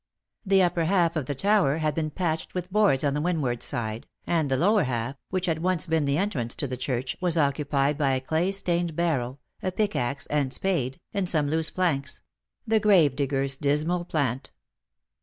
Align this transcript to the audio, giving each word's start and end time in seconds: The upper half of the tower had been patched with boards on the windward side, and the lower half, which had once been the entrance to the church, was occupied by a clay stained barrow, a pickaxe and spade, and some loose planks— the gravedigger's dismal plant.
The 0.43 0.63
upper 0.63 0.85
half 0.85 1.15
of 1.15 1.27
the 1.27 1.35
tower 1.35 1.77
had 1.77 1.93
been 1.93 2.09
patched 2.09 2.55
with 2.55 2.71
boards 2.71 3.03
on 3.03 3.13
the 3.13 3.21
windward 3.21 3.61
side, 3.61 4.07
and 4.25 4.49
the 4.49 4.57
lower 4.57 4.85
half, 4.85 5.15
which 5.29 5.45
had 5.45 5.61
once 5.61 5.85
been 5.85 6.05
the 6.05 6.17
entrance 6.17 6.55
to 6.55 6.65
the 6.65 6.75
church, 6.75 7.15
was 7.21 7.37
occupied 7.37 7.99
by 7.99 8.13
a 8.13 8.19
clay 8.19 8.51
stained 8.51 8.95
barrow, 8.95 9.37
a 9.61 9.71
pickaxe 9.71 10.25
and 10.25 10.51
spade, 10.55 10.99
and 11.13 11.29
some 11.29 11.47
loose 11.51 11.69
planks— 11.69 12.21
the 12.67 12.79
gravedigger's 12.79 13.57
dismal 13.57 14.03
plant. 14.03 14.49